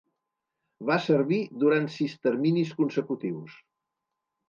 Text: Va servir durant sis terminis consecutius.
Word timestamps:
Va 0.91 0.97
servir 1.09 1.39
durant 1.65 1.87
sis 1.99 2.19
terminis 2.25 2.75
consecutius. 2.83 3.65